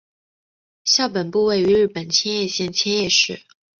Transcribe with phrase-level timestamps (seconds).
[0.83, 3.43] 校本部位于日本千叶县千叶市。